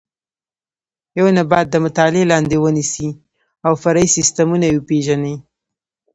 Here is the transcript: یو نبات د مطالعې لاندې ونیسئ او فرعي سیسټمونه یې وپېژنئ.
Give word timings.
یو 1.19 1.27
نبات 1.37 1.65
د 1.71 1.75
مطالعې 1.85 2.23
لاندې 2.31 2.55
ونیسئ 2.63 3.09
او 3.65 3.71
فرعي 3.83 4.07
سیسټمونه 4.15 4.65
یې 4.67 4.75
وپېژنئ. 4.77 5.35